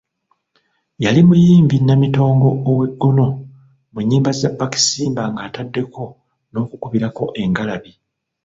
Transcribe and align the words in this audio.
Yali 1.03 1.21
muyimbi 1.27 1.77
namitongo 1.85 2.49
ow'eggono 2.69 3.25
mu 3.91 3.99
nnyimba 4.03 4.31
za 4.39 4.49
Baakisimba 4.57 5.23
ng'ataddeko 5.33 6.03
n'okukubirako 6.51 7.23
engalabi. 7.41 7.91